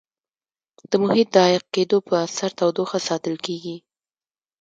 د 0.89 0.91
محیط 1.03 1.27
د 1.31 1.35
عایق 1.45 1.65
کېدو 1.75 1.97
په 2.07 2.13
اثر 2.25 2.49
تودوخه 2.59 2.99
ساتل 3.07 3.35
کیږي. 3.45 3.77